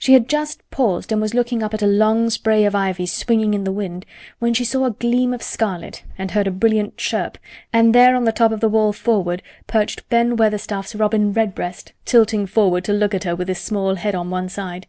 [0.00, 3.54] She had just paused and was looking up at a long spray of ivy swinging
[3.54, 4.04] in the wind
[4.40, 7.38] when she saw a gleam of scarlet and heard a brilliant chirp,
[7.72, 8.92] and there, on the top of the wall,
[9.68, 14.16] perched Ben Weatherstaff's robin redbreast, tilting forward to look at her with his small head
[14.16, 14.88] on one side.